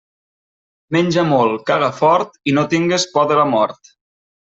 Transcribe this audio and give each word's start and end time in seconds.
Menja 0.97 1.27
molt, 1.33 1.61
caga 1.69 1.91
fort 1.99 2.43
i 2.53 2.57
no 2.59 2.67
tingues 2.75 3.09
por 3.15 3.33
de 3.33 3.43
la 3.45 3.49
mort. 3.57 3.97